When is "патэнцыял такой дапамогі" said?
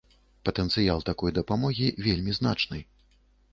0.47-1.91